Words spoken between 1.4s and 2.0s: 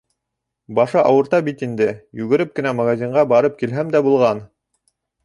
бит инде,